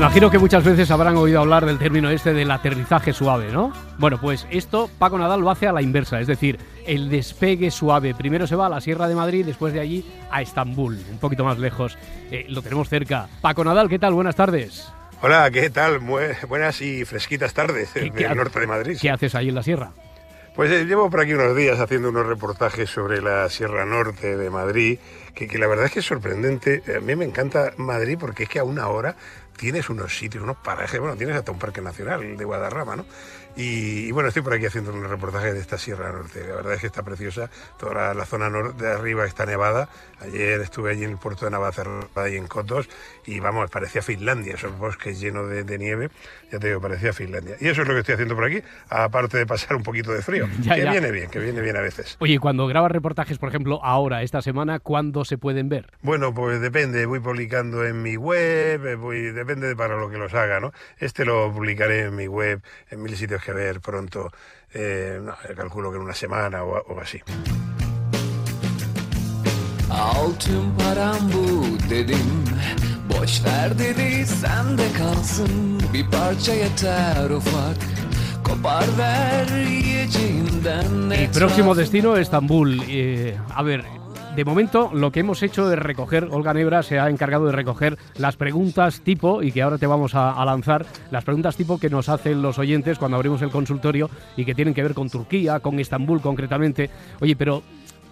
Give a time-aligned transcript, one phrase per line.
[0.00, 3.70] Imagino que muchas veces habrán oído hablar del término este del aterrizaje suave, ¿no?
[3.98, 8.14] Bueno, pues esto Paco Nadal lo hace a la inversa, es decir, el despegue suave.
[8.14, 11.44] Primero se va a la Sierra de Madrid, después de allí a Estambul, un poquito
[11.44, 11.98] más lejos.
[12.30, 13.28] Eh, lo tenemos cerca.
[13.42, 14.14] Paco Nadal, ¿qué tal?
[14.14, 14.90] Buenas tardes.
[15.20, 15.98] Hola, ¿qué tal?
[15.98, 18.98] Buenas y fresquitas tardes ¿Qué- del qué ha- norte de Madrid.
[18.98, 19.90] ¿Qué haces ahí en la Sierra?
[20.56, 24.50] Pues eh, llevo por aquí unos días haciendo unos reportajes sobre la Sierra Norte de
[24.50, 24.98] Madrid,
[25.34, 26.82] que, que la verdad es que es sorprendente.
[26.96, 29.14] A mí me encanta Madrid porque es que a una hora
[29.56, 33.04] tienes unos sitios, unos parajes, bueno, tienes hasta un parque nacional de Guadarrama, ¿no?
[33.56, 36.46] Y, y bueno, estoy por aquí haciendo un reportaje de esta Sierra Norte.
[36.46, 37.50] La verdad es que está preciosa.
[37.78, 39.88] Toda la, la zona norte de arriba está nevada.
[40.20, 42.88] Ayer estuve allí en el puerto de Navacerrada y en Cotos
[43.26, 46.10] y vamos, parecía Finlandia, esos bosques llenos de, de nieve.
[46.52, 47.56] Ya te digo, parecía Finlandia.
[47.60, 50.22] Y eso es lo que estoy haciendo por aquí, aparte de pasar un poquito de
[50.22, 50.48] frío.
[50.60, 50.90] Ya, que ya.
[50.90, 52.16] viene bien, que viene bien a veces.
[52.20, 55.86] Oye, cuando grabas reportajes, por ejemplo, ahora, esta semana, ¿cuándo se pueden ver?
[56.02, 60.18] Bueno, pues depende, voy publicando en mi web, eh, voy, depende de para lo que
[60.18, 60.72] los haga, ¿no?
[60.98, 64.30] Este lo publicaré en mi web, en mil sitios que ver pronto,
[64.72, 67.20] eh, no, calculo que en una semana o, o así.
[69.90, 72.44] Altın param bu dedim
[73.10, 77.76] Boş ver dedi sende kalsın Bir parça yeter ufak
[78.44, 82.78] Kopar ver yiyeceğinden El próximo destino, Estambul.
[82.88, 83.80] Eh, a ver,
[84.36, 87.98] de momento lo que hemos hecho es recoger, Olga Nebra se ha encargado de recoger
[88.16, 92.08] las preguntas tipo, y que ahora te vamos a, lanzar, las preguntas tipo que nos
[92.08, 95.78] hacen los oyentes cuando abrimos el consultorio y que tienen que ver con Turquía, con
[95.80, 96.90] Estambul concretamente.
[97.20, 97.62] Oye, pero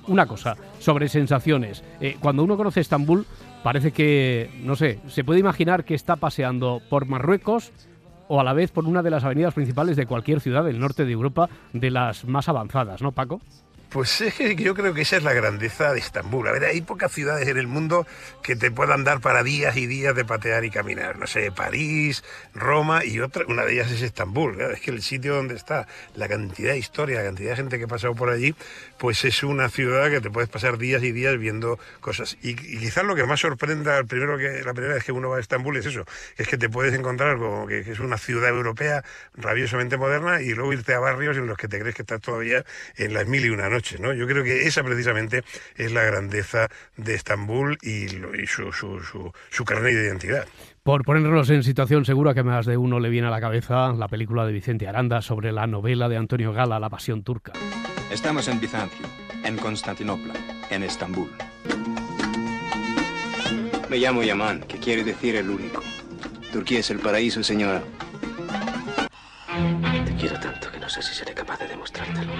[0.09, 1.85] una cosa, sobre sensaciones.
[2.01, 3.25] Eh, cuando uno conoce Estambul,
[3.63, 7.73] parece que, no sé, se puede imaginar que está paseando por Marruecos
[8.27, 11.05] o a la vez por una de las avenidas principales de cualquier ciudad del norte
[11.05, 13.41] de Europa, de las más avanzadas, ¿no, Paco?
[13.89, 16.47] Pues es que yo creo que esa es la grandeza de Estambul.
[16.47, 18.07] A ver, hay pocas ciudades en el mundo
[18.43, 21.19] que te puedan dar para días y días de patear y caminar.
[21.19, 22.23] No sé, París,
[22.55, 24.57] Roma y otra, una de ellas es Estambul.
[24.57, 27.79] Claro, es que el sitio donde está, la cantidad de historia, la cantidad de gente
[27.79, 28.55] que ha pasado por allí,
[28.99, 32.37] pues es una ciudad que te puedes pasar días y días viendo cosas.
[32.43, 35.41] Y, quizás lo que más sorprenda primero que, la primera vez que uno va a
[35.41, 36.05] Estambul es eso,
[36.37, 39.03] es que te puedes encontrar como que, que es una ciudad europea
[39.35, 42.65] rabiosamente moderna y luego irte a barrios en los que te crees que estás todavía
[42.97, 44.13] en las mil y una noches, ¿no?
[44.13, 45.43] Yo creo que esa precisamente
[45.77, 50.47] es la grandeza de Estambul y, lo- y su, su, su, su carnet de identidad.
[50.83, 54.09] Por ponernos en situación, seguro que más de uno le viene a la cabeza la
[54.09, 57.53] película de Vicente Aranda sobre la novela de Antonio Gala, La Pasión Turca.
[58.11, 59.07] Estamos en Bizancio,
[59.45, 60.33] en Constantinopla,
[60.71, 61.31] en Estambul.
[63.91, 65.83] Me llamo Yaman, que quiere decir el único.
[66.53, 67.83] Turquía es el paraíso, señora.
[70.07, 72.33] Te quiero tanto que no sé si seré capaz de demostrártelo.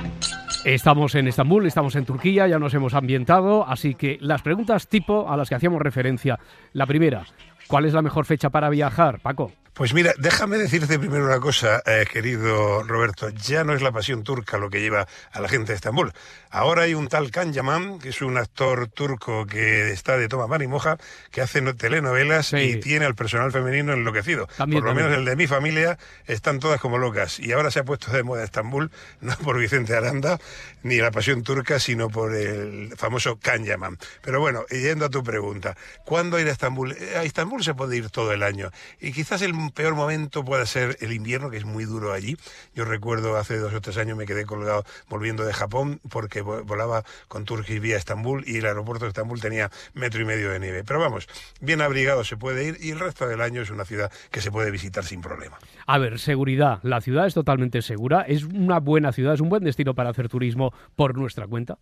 [0.65, 5.31] Estamos en Estambul, estamos en Turquía, ya nos hemos ambientado, así que las preguntas tipo
[5.31, 6.39] a las que hacíamos referencia.
[6.73, 7.25] La primera,
[7.69, 9.53] ¿cuál es la mejor fecha para viajar, Paco?
[9.79, 13.29] Pues mira, déjame decirte primero una cosa, eh, querido Roberto.
[13.29, 16.13] Ya no es la pasión turca lo que lleva a la gente de Estambul.
[16.51, 20.49] Ahora hay un tal Can Yaman, que es un actor turco que está de toma
[20.49, 20.97] mar y moja,
[21.31, 22.57] que hace no- telenovelas Sí.
[22.57, 24.49] y tiene al personal femenino enloquecido.
[24.57, 25.07] También, por lo también.
[25.11, 25.97] menos el de mi familia
[26.27, 27.39] están todas como locas.
[27.39, 28.91] Y ahora se ha puesto de moda Estambul,
[29.21, 30.41] no por Vicente Aranda
[30.83, 33.97] ni la pasión turca, sino por el famoso Can Yaman.
[34.23, 36.93] Pero bueno, yendo a tu pregunta, ¿cuándo ir a Estambul?
[36.99, 38.71] Eh, A Estambul se puede ir todo el año.
[39.01, 42.37] Y quizás el peor momento pueda ser el invierno, que es muy duro allí.
[42.75, 46.65] Yo recuerdo hace dos o tres años me quedé colgado volviendo de Japón porque vo-
[46.65, 50.61] volaba con Turkish vía Estambul y el aeropuerto de Estambul tenía metro y medio de
[50.61, 50.85] nieve.
[50.85, 51.27] Pero vamos,
[51.61, 54.51] bien abrigado se puede ir y el resto del año es una ciudad que se
[54.51, 55.59] puede visitar sin problema.
[55.87, 56.81] A ver, seguridad.
[56.83, 60.29] La ciudad es totalmente segura, es una buena ciudad, es un buen destino para hacer
[60.29, 61.79] turismo por nuestra cuenta.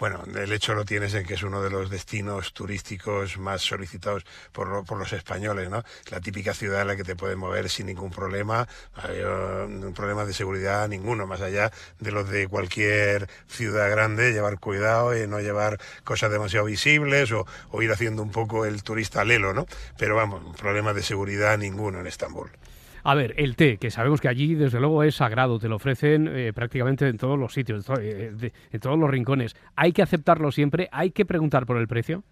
[0.00, 4.24] Bueno, el hecho lo tienes en que es uno de los destinos turísticos más solicitados
[4.50, 5.84] por, lo- por los españoles, ¿no?
[6.10, 8.66] La típica ciudad en la que te puedes mover sin ningún problema,
[9.08, 14.58] eh, un problema de seguridad ninguno, más allá de los de cualquier ciudad grande, llevar
[14.58, 17.46] cuidado y no llevar cosas demasiado visibles o,
[17.82, 19.66] ir haciendo un poco el turista lelo, ¿no?
[19.98, 22.50] Pero vamos, problema de seguridad ninguno en Estambul.
[23.02, 26.28] A ver, el té, que sabemos que allí desde luego es sagrado, te lo ofrecen
[26.28, 29.56] eh, prácticamente en todos los sitios, to- eh, en todos los rincones.
[29.76, 30.88] ¿Hay que aceptarlo siempre?
[30.92, 32.22] ¿Hay que preguntar por el precio?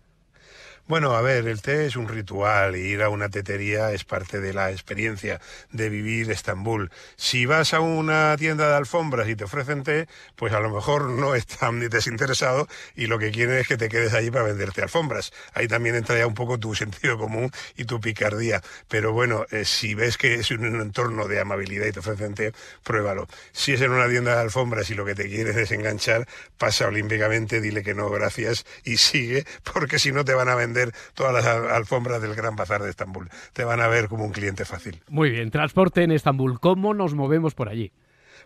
[0.89, 4.41] Bueno, a ver, el té es un ritual y ir a una tetería es parte
[4.41, 5.39] de la experiencia
[5.71, 6.91] de vivir Estambul.
[7.15, 11.11] Si vas a una tienda de alfombras y te ofrecen té, pues a lo mejor
[11.11, 14.81] no están ni desinteresado y lo que quieren es que te quedes allí para venderte
[14.81, 15.31] alfombras.
[15.53, 18.63] Ahí también entra ya un poco tu sentido común y tu picardía.
[18.89, 22.55] Pero bueno, eh, si ves que es un entorno de amabilidad y te ofrecen té,
[22.83, 23.29] pruébalo.
[23.53, 26.27] Si es en una tienda de alfombras y lo que te quieres es enganchar,
[26.57, 30.78] pasa olímpicamente, dile que no, gracias y sigue, porque si no te van a vender
[31.15, 33.29] todas las al- alfombras del Gran Bazar de Estambul.
[33.53, 35.03] Te van a ver como un cliente fácil.
[35.09, 36.61] Muy bien, transporte en Estambul.
[36.61, 37.93] ¿Cómo nos movemos por allí?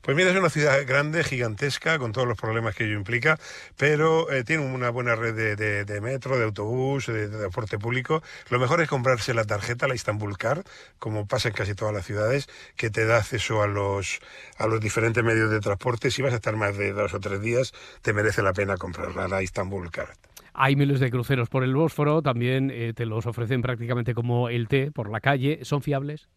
[0.00, 3.38] Pues mira, es una ciudad grande, gigantesca, con todos los problemas que ello implica,
[3.76, 7.78] pero eh, tiene una buena red de, de- de metro, de autobús, de, de transporte
[7.78, 8.20] público.
[8.50, 10.64] Lo mejor es comprarse la tarjeta, la Istanbul Card,
[10.98, 14.18] como pasa en casi todas las ciudades, que te da acceso a los,
[14.58, 16.10] a los diferentes medios de transporte.
[16.10, 19.28] Si vas a estar más de dos o tres días, te merece la pena comprarla,
[19.28, 20.16] la Istanbul Card.
[20.54, 24.68] Hay miles de cruceros por el Bósforo, también eh, te los ofrecen prácticamente como el
[24.68, 25.60] té por la calle.
[25.64, 26.28] ¿Son fiables?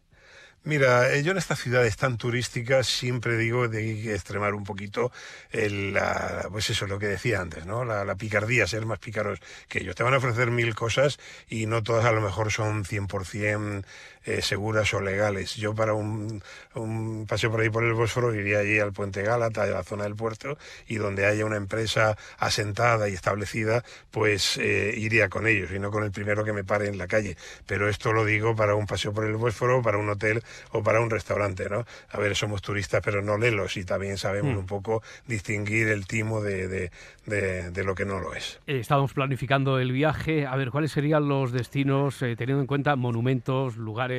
[0.63, 4.63] Mira, eh, yo en estas ciudades tan turísticas siempre digo de hay que extremar un
[4.63, 5.12] poquito
[5.51, 7.85] la- pues eso, lo que decía antes, ¿no?
[7.85, 9.95] La, la picardía, ser más pícaros que ellos.
[9.95, 13.85] Te van a ofrecer mil cosas y no todas a lo mejor son 100%
[14.25, 15.56] eh, seguras o legales.
[15.56, 16.42] Yo para un,
[16.74, 20.04] un paseo por ahí por el Bósforo iría allí al Puente Gálata, a la zona
[20.06, 20.57] del puerto,
[20.88, 25.92] y donde haya una empresa asentada y establecida, pues eh, iría con ellos y no
[25.92, 27.38] con el primero que me pare en la calle.
[27.66, 31.00] Pero esto lo digo para un paseo por el Bósforo, para un hotel o para
[31.01, 31.86] un restaurante, ¿no?
[32.10, 34.57] A ver, somos turistas, pero no lelos y también sabemos Mm.
[34.60, 36.92] un poco distinguir el timo de, de,
[37.25, 38.60] de- de lo que no lo es.
[38.68, 40.45] Eh, Estábamos planificando el viaje.
[40.45, 44.14] A ver, ¿cuáles serían los destinos, eh, teniendo en cuenta monumentos, lugares,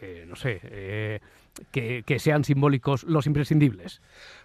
[0.00, 1.20] eh, no sé, eh,
[1.70, 4.00] que, que sean simbólicos, los imprescindibles?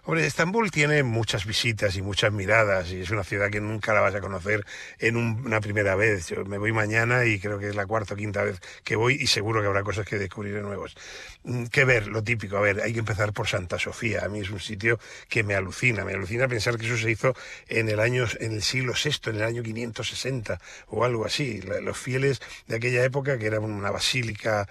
[0.08, 4.00] Hombre, Estambul tiene muchas visitas y muchas miradas y es una ciudad que nunca la
[4.00, 4.64] vas a conocer
[5.00, 6.28] en un- una primera vez.
[6.28, 9.14] Yo me voy mañana y creo que es la cuarta o quinta vez que voy
[9.20, 10.94] y seguro que habrá cosas que descubriré nuevos.
[11.42, 12.06] Mm, ¿Qué ver?
[12.06, 12.56] Lo típico.
[12.56, 14.24] A ver, hay que empezar por Santa Sofía.
[14.24, 16.04] A mí es un sitio que me alucina.
[16.04, 17.34] Me alucina pensar que eso se hizo
[17.66, 21.60] en el año, en el siglo VI, en el año 560 o algo así.
[21.82, 24.68] Los fieles de aquella época, que era una basílica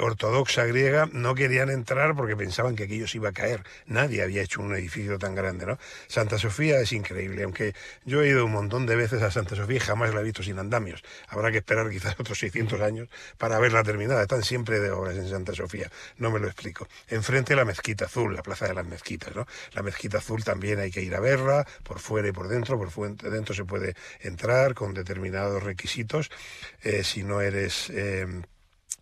[0.00, 3.64] ortodoxa griega, no querían entrar porque pensaban que aquello se iba a caer.
[3.86, 5.78] Nadie había hecho un edificio tan grande, ¿no?
[6.06, 9.76] Santa Sofía es increíble, aunque yo he ido un montón de veces a Santa Sofía
[9.76, 11.02] y jamás la he visto sin andamios.
[11.28, 14.22] Habrá que esperar quizás otros 600 años para verla terminada.
[14.22, 16.88] Están siempre de obras en Santa Sofía, no me lo explico.
[17.08, 19.46] Enfrente la Mezquita Azul, la Plaza de las Mezquitas, ¿no?
[19.72, 22.78] La Mezquita Azul también hay que ir a verla, por fuera y por dentro.
[22.78, 26.30] Por fu- dentro se puede entrar con determinados requisitos.
[26.82, 27.90] eh, si no eres...
[27.90, 28.26] eh,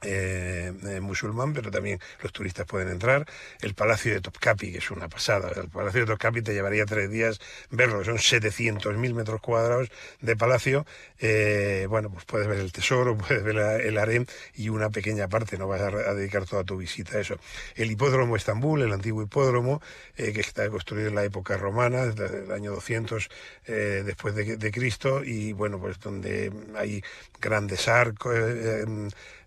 [0.02, 3.26] eh, eh, musulmán, pero también los turistas pueden entrar.
[3.60, 5.50] El Palacio de Topkapi, que es una pasada.
[5.56, 7.40] El Palacio de Topkapi te llevaría tres días
[7.70, 9.90] verlo, son 700.000 metros cuadrados
[10.20, 10.86] de palacio.
[11.18, 15.56] Eh, bueno, pues puedes ver el tesoro, puedes ver el harem y una pequeña parte,
[15.56, 17.38] no vas a, dedicar toda tu visita a eso.
[17.74, 19.80] El hipódromo Estambul, el antiguo hipódromo,
[20.14, 23.28] que está construido en la época romana, desde el año 200
[23.66, 27.02] eh, después de, de Cristo, y bueno, pues donde hay
[27.40, 28.34] grandes arcos.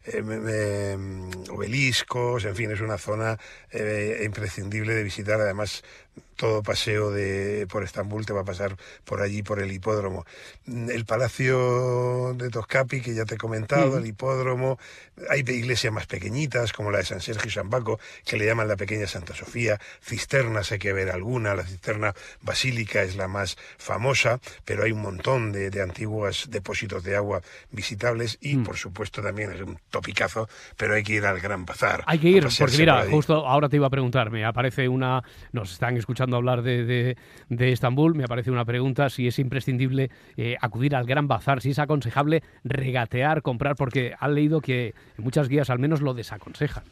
[0.05, 3.37] Eh, em, obeliscos, en fin, es una zona
[3.71, 5.39] eh, imprescindible de visitar.
[5.41, 5.83] Además,
[6.36, 8.75] todo paseo de, por Estambul te va a pasar
[9.06, 10.25] por allí, por el hipódromo.
[10.66, 13.98] Mm, El Palacio de Toscapi, que ya te he comentado, Mm.
[13.98, 14.80] el hipódromo,
[15.30, 18.68] hay iglesias más pequeñitas, como la de San Sergio y San Baco, que le llaman
[18.68, 19.80] la pequeña Santa Sofía.
[20.02, 25.02] Cisternas hay que ver alguna, la cisterna basílica es la más famosa, pero hay un
[25.02, 28.64] montón de, de antiguos depósitos de agua visitables y, Mm.
[28.64, 30.47] por supuesto, también es un topicazo,
[30.78, 32.04] pero hay que ir al Gran Bazar.
[32.07, 35.21] Hay que ir, porque mira, por justo ahora te iba a preguntar, me aparece una,
[35.52, 37.18] nos están escuchando hablar de, de,
[37.49, 41.71] de Estambul, me aparece una pregunta si es imprescindible eh, acudir al Gran Bazar, si
[41.71, 46.83] es aconsejable regatear, comprar, porque han leído que muchas guías al menos lo desaconsejan.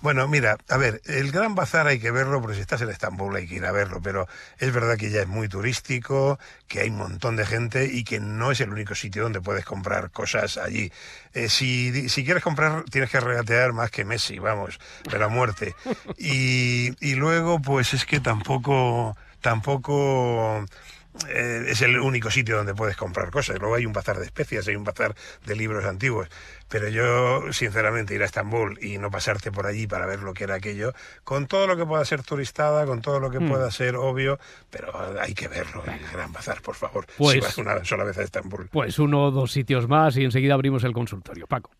[0.00, 3.34] Bueno, mira, a ver, el Gran Bazar hay que verlo, porque si estás en Estambul
[3.34, 6.90] hay que ir a verlo, pero es verdad que ya es muy turístico, que hay
[6.90, 10.56] un montón de gente y que no es el único sitio donde puedes comprar cosas
[10.56, 10.92] allí.
[11.34, 14.78] Eh, si, si quieres comprar, tienes que regatear más que Messi, vamos,
[15.10, 15.74] pero a muerte.
[16.16, 20.64] Y, y luego, pues es que tampoco, tampoco
[21.28, 23.58] eh, es el único sitio donde puedes comprar cosas.
[23.58, 25.14] Luego hay un bazar de especias, hay un bazar
[25.46, 26.28] de libros antiguos.
[26.68, 30.44] Pero yo, sinceramente, ir a Estambul y no pasarte por allí para ver lo que
[30.44, 30.92] era aquello,
[31.24, 33.48] con todo lo que pueda ser turistada, con todo lo que Mm.
[33.48, 34.38] pueda ser obvio,
[34.70, 37.06] pero hay que verlo, el Gran Bazar, por favor.
[37.16, 38.68] Pues- si vas una sola vez a Estambul.
[38.70, 41.46] Pues uno o dos sitios más y enseguida abrimos el consultorio.
[41.46, 41.70] Paco.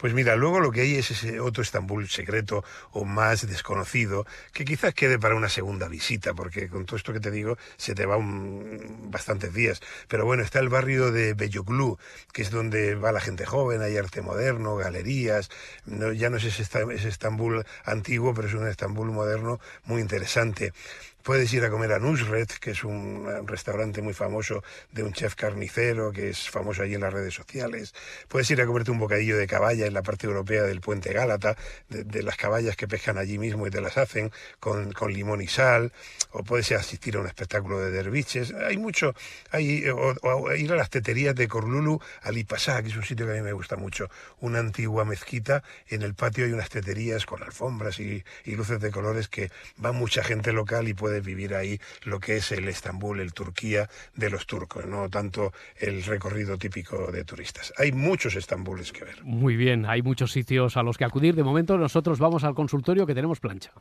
[0.00, 4.64] Pues mira, luego lo que hay es ese otro Estambul secreto o más desconocido, que
[4.64, 8.06] quizás quede para una segunda visita, porque con todo esto que te digo se te
[8.06, 9.82] va bastantes días.
[10.08, 11.98] Pero bueno, está el barrio de Beyoglu,
[12.32, 15.50] que es donde va la gente joven, hay arte moderno, galerías,
[15.84, 20.72] ya no es ese Estambul antiguo, pero es un Estambul moderno muy interesante.
[21.22, 24.62] Puedes ir a comer a Nusret, que es un, un restaurante muy famoso
[24.92, 27.94] de un chef carnicero que es famoso allí en las redes sociales.
[28.28, 31.56] Puedes ir a comerte un bocadillo de caballa en la parte europea del puente Gálata,
[31.88, 35.46] de, las caballas que pescan allí mismo y te las hacen con, con limón y
[35.46, 35.92] sal.
[36.32, 38.52] O puedes asistir a un espectáculo de derviches.
[38.52, 39.14] Hay mucho.
[39.50, 43.32] Hay, o, o ir a las teterías de Corlulu Alipasá, que es un sitio que
[43.32, 44.08] a mí me gusta mucho.
[44.40, 45.62] Una antigua mezquita.
[45.88, 49.50] En el patio hay unas teterías con alfombras y, y luces de colores que
[49.84, 53.90] va mucha gente local y puedes vivir ahí lo que es el Estambul, el Turquía
[54.14, 57.72] de los turcos, no tanto el recorrido típico de turistas.
[57.78, 59.24] Hay muchos Estambules que ver.
[59.24, 61.34] Muy bien, hay muchos sitios a los que acudir.
[61.34, 63.72] De momento nosotros vamos al consultorio que tenemos plancha.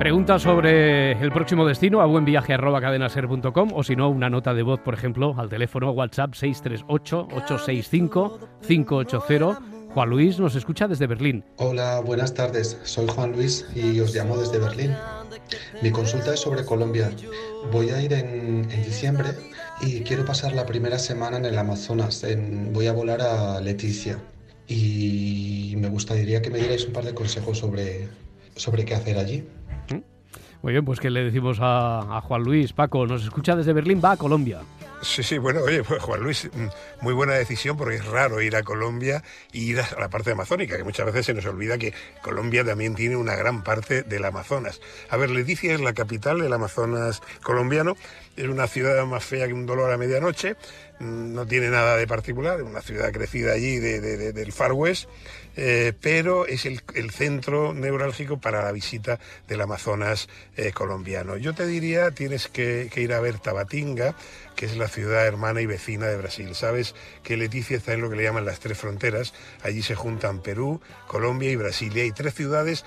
[0.00, 4.94] Pregunta sobre el próximo destino a buenviaje@cadenaser.com o si no una nota de voz, por
[4.94, 9.60] ejemplo, al teléfono WhatsApp 638 865 580.
[9.92, 11.44] Juan Luis nos escucha desde Berlín.
[11.58, 12.80] Hola, buenas tardes.
[12.82, 14.96] Soy Juan Luis y os llamo desde Berlín.
[15.82, 17.10] Mi consulta es sobre Colombia.
[17.70, 19.28] Voy a ir en, diciembre
[19.82, 22.24] y quiero pasar la primera semana en el Amazonas.
[22.72, 24.18] Voy a volar a Leticia
[24.66, 28.08] y me gustaría que me dierais un par de consejos sobre,
[28.56, 29.44] sobre qué hacer allí.
[30.62, 34.00] Muy bien, pues que le decimos a, a Juan Luis, Paco, nos escucha desde Berlín,
[34.04, 34.60] va a Colombia.
[35.02, 36.66] Sí, sí, bueno, oye, pues Juan Luis, mm,
[37.00, 40.76] muy buena decisión porque es raro ir a Colombia y ir a la parte amazónica,
[40.76, 44.82] que muchas veces se nos olvida que Colombia también tiene una gran parte del Amazonas.
[45.08, 47.96] A ver, Leticia es la capital del Amazonas colombiano,
[48.36, 50.56] es una ciudad más fea que un dolor a medianoche, mm,
[51.00, 55.08] no tiene nada de particular, una ciudad crecida allí de- de- de- del Far West,
[55.56, 56.80] eh, pero es el,
[57.10, 61.36] centro neurálgico para la visita del Amazonas eh, colombiano.
[61.36, 64.14] Yo te diría, tienes que, ir a ver Tabatinga,
[64.54, 66.54] que es la ciudad hermana y vecina de Brasil.
[66.54, 69.32] Sabes que Leticia está en lo que le llaman las tres fronteras.
[69.62, 71.96] Allí se juntan Perú, Colombia y Brasil.
[71.96, 72.84] Y hay tres ciudades,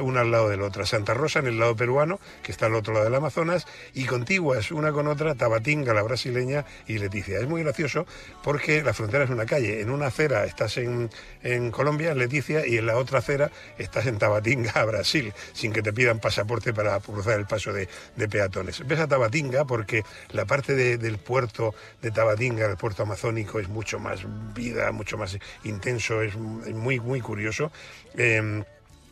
[0.00, 0.84] una al lado de la otra.
[0.84, 4.72] Santa Rosa en el lado peruano, que está al otro lado del Amazonas, y contiguas
[4.72, 7.11] una con otra, Tabatinga, la brasileña, y Leticia.
[7.18, 8.06] Es muy gracioso
[8.42, 9.80] porque la frontera es una calle.
[9.80, 11.10] En una acera estás en,
[11.42, 15.92] en Colombia, Leticia, y en la otra acera estás en Tabatinga, Brasil, sin que te
[15.92, 18.86] pidan pasaporte para cruzar el paso de, de peatones.
[18.86, 23.68] Ves a Tabatinga porque la parte de- del puerto de Tabatinga, el puerto amazónico, es
[23.68, 24.20] mucho más
[24.54, 27.70] vida, mucho más intenso, es muy, muy curioso.
[28.16, 28.64] Em,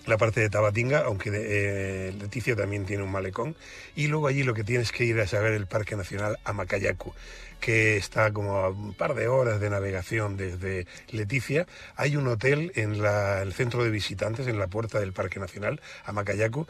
[0.07, 3.57] la parte de Tabatinga, aunque eh, Leticia también tiene un malecón.
[3.95, 7.15] Y luego allí lo que tienes que ir es a ver el Parque Nacional Amacayacu,
[7.61, 11.67] que está como a un par de horas de navegación desde Leticia.
[11.97, 16.67] Hay un hotel en el centro de visitantes, en la puerta del Parque Nacional Amacayacu,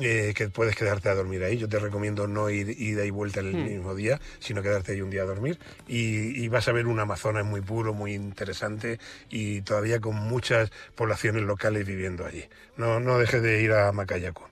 [0.00, 1.56] eh, que puedes quedarte a dormir ahí.
[1.56, 3.64] Yo te recomiendo no ir ida y vuelta en el Hmm.
[3.64, 5.58] mismo día, sino quedarte ahí un día a dormir.
[5.86, 8.98] Y, y vas a ver un Amazonas muy puro, muy interesante
[9.30, 12.44] y todavía con muchas poblaciones locales viviendo allí.
[12.76, 14.44] No, no dejes de ir a Macayacu.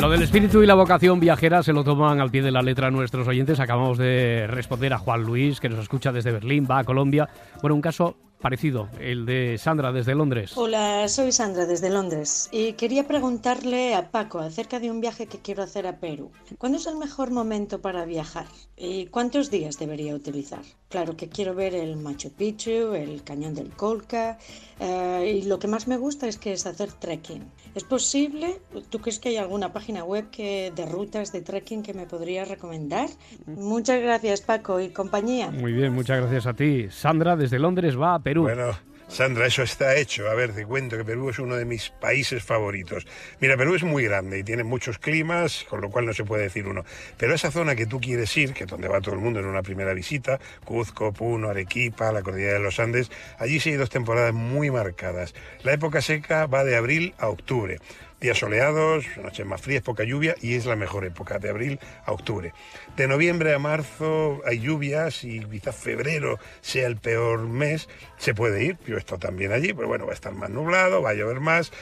[0.00, 2.90] Lo del espíritu y la vocación viajera se lo toman al pie de la letra
[2.90, 3.58] nuestros oyentes.
[3.58, 7.28] Acabamos de responder a Juan Luis, que nos escucha desde Berlín, va a Colombia.
[7.62, 10.52] Bueno, un caso parecido, el de Sandra desde Londres.
[10.56, 15.38] Hola, soy Sandra desde Londres y quería preguntarle a Paco acerca de un viaje que
[15.38, 16.30] quiero hacer a Perú.
[16.58, 20.62] ¿Cuándo es el mejor momento para viajar y cuántos días debería utilizar?
[20.88, 24.38] Claro que quiero ver el Machu Picchu, el Cañón del Colca
[24.78, 27.42] eh, y lo que más me gusta es que es hacer trekking.
[27.76, 28.58] ¿Es posible?
[28.88, 32.48] ¿Tú crees que hay alguna página web que, de rutas de trekking que me podrías
[32.48, 33.10] recomendar?
[33.44, 35.50] Muchas gracias Paco y compañía.
[35.50, 36.86] Muy bien, muchas gracias a ti.
[36.90, 38.44] Sandra desde Londres va a Perú.
[38.44, 38.70] Bueno,
[39.08, 40.28] Sandra, eso está hecho.
[40.28, 43.06] A ver, te cuento que Perú es uno de mis países favoritos.
[43.40, 46.42] Mira, Perú es muy grande y tiene muchos climas, con lo cual no se puede
[46.42, 46.84] decir uno.
[47.16, 49.46] Pero esa zona que tú quieres ir, que es donde va todo el mundo en
[49.46, 53.90] una primera visita, Cuzco, Puno, Arequipa, la cordillera de los Andes, allí sí hay dos
[53.90, 55.34] temporadas muy marcadas.
[55.62, 57.78] La época seca va de abril a octubre.
[58.18, 62.12] Días soleados, noches más frías, poca lluvia y es la mejor época, de abril a
[62.12, 62.54] octubre.
[62.96, 67.90] De noviembre a marzo hay lluvias y quizás febrero sea el peor mes.
[68.16, 71.10] Se puede ir, yo he también allí, pero bueno, va a estar más nublado, va
[71.10, 71.72] a llover más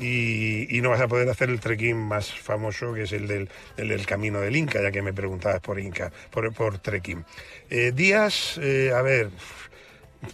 [0.00, 3.88] y, no vas a poder hacer el trekking más famoso que es el del, el
[3.88, 7.22] del camino del Inca, ya que me preguntabas por Inca, por, por trekking.
[7.68, 9.28] Eh, días, eh, a ver,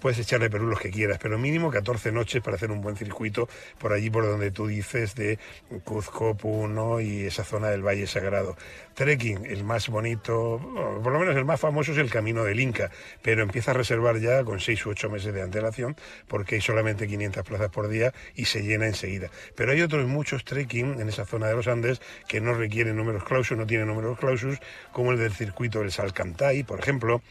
[0.00, 3.48] puedes echarle Perú los que quieras, pero mínimo 14 noches para hacer un buen circuito
[3.78, 5.38] por allí por donde tú dices de
[5.84, 8.56] Cuzco, Puno y esa zona del Valle Sagrado.
[8.94, 10.60] Trekking, el más bonito,
[11.02, 12.90] por lo menos el más famoso es el Camino del Inca,
[13.22, 17.06] pero empieza a reservar ya con 6 u 8 meses de antelación porque hay solamente
[17.06, 19.30] 500 plazas por día y se llena enseguida.
[19.54, 23.24] Pero hay otros muchos trekking en esa zona de los Andes que no requieren números
[23.24, 24.58] clausus, no tienen números clausus,
[24.92, 27.22] como el del circuito del Salcantay, por ejemplo,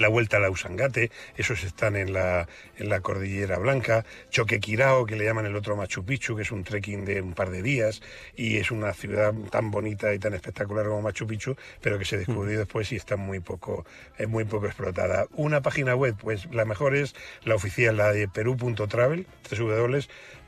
[0.00, 5.14] la Vuelta a la Usangate, esos están en la, en la Cordillera Blanca, Choquequirao, que
[5.14, 8.00] le llaman el otro Machu Picchu, que es un trekking de un par de días,
[8.34, 12.16] y es una ciudad tan bonita y tan espectacular como Machu Picchu, pero que se
[12.16, 13.84] descubrió después y está muy poco,
[14.16, 15.26] es muy poco explotada.
[15.32, 17.14] Una página web, pues la mejor es
[17.44, 19.26] la oficial, la de perú.travel,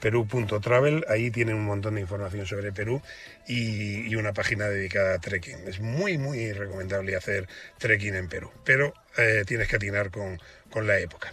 [0.03, 3.01] www.perú.travel, ahí tienen un montón de información sobre Perú
[3.47, 5.69] y, y una página dedicada a trekking.
[5.69, 7.47] Es muy, muy recomendable hacer
[7.79, 10.41] trekking en Perú, pero eh, tienes que atinar con,
[10.71, 11.33] con la época.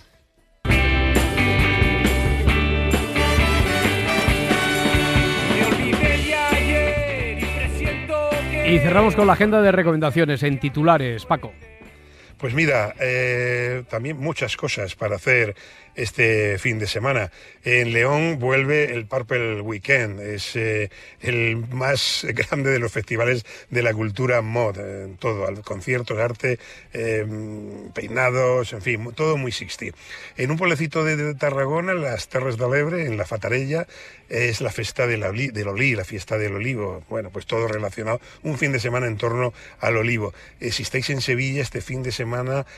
[8.65, 11.25] Y cerramos con la agenda de recomendaciones en titulares.
[11.25, 11.51] Paco.
[12.39, 15.57] Pues mira, eh, también muchas cosas para hacer
[15.99, 17.31] este fin de semana.
[17.65, 23.83] En León vuelve el Purple Weekend, es eh, el más grande de los festivales de
[23.83, 26.57] la cultura mod, eh, todo, conciertos, arte,
[26.93, 27.25] eh,
[27.93, 29.97] peinados, en fin, todo muy 60.
[30.37, 33.85] En un pueblecito de, de Tarragona, las Terres de Lebre, en la Fatarella,
[34.29, 35.21] es la fiesta del,
[35.53, 37.03] del olí, la fiesta del olivo.
[37.09, 40.33] Bueno, pues todo relacionado, un fin de semana en torno al olivo.
[40.61, 42.28] Si estáis en Sevilla, este fin de semana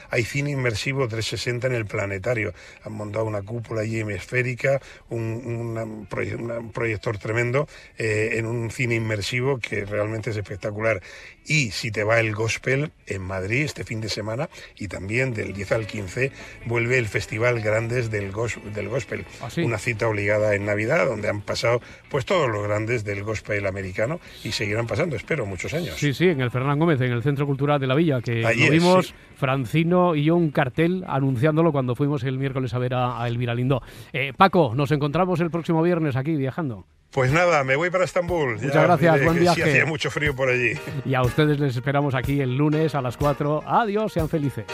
[0.10, 2.54] hay cine inmersivo 360 en el planetario.
[2.84, 7.68] Han montado una cúpula allí hemisférica, un, una- proyector tremendo
[7.98, 11.02] eh, en un cine inmersivo que realmente es espectacular.
[11.46, 15.54] Y si te va el gospel en Madrid este fin de semana y también del
[15.54, 16.32] 10 al 15
[16.66, 19.62] vuelve el Festival Grandes del, gos- del Gospel, sí?
[19.62, 24.20] una cita obligada en Navidad donde han pasado pues todos los grandes del gospel americano
[24.44, 25.96] y seguirán pasando, espero, muchos años.
[25.98, 28.50] Sí, sí, en el Fernán Gómez, en el Centro Cultural de la Villa, que lo
[28.50, 29.14] es, vimos sí.
[29.42, 33.56] Francino y yo un cartel anunciándolo cuando fuimos el miércoles a ver a, a Elvira
[33.56, 33.82] Lindó.
[34.14, 36.86] Eh, Paco, nos encontramos el próximo viernes aquí viajando.
[37.12, 38.54] Pues nada, me voy para Estambul.
[38.54, 39.64] Muchas Ya gracias, buen sí viaje.
[39.64, 40.74] hacía mucho frío por allí.
[41.06, 43.64] Y a ustedes les esperamos aquí el lunes a las 4.
[43.66, 44.66] Adiós, sean felices.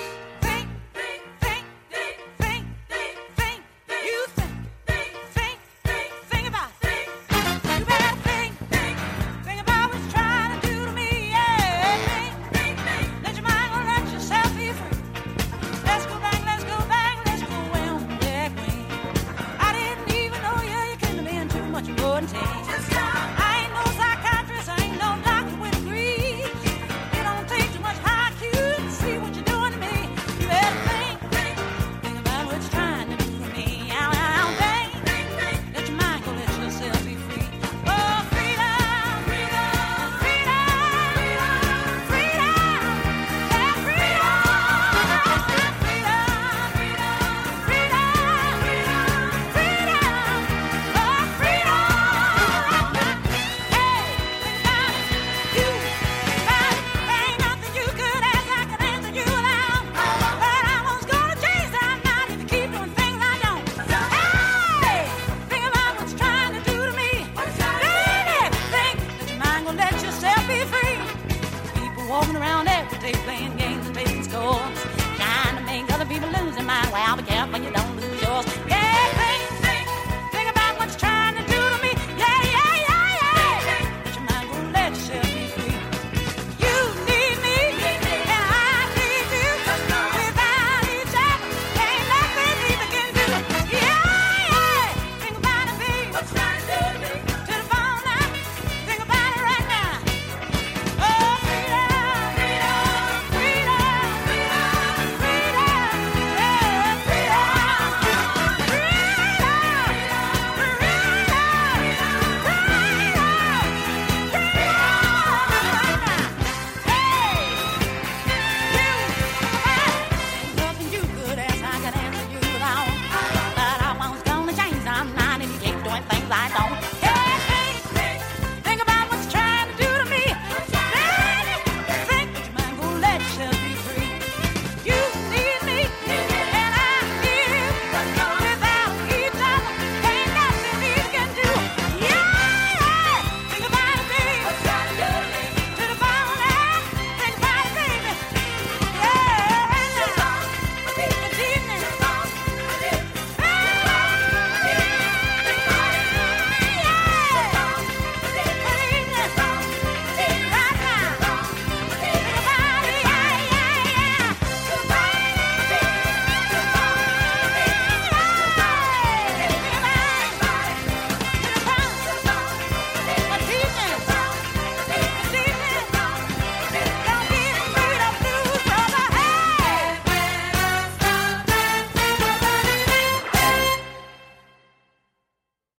[73.07, 74.96] they playing games, playing scores.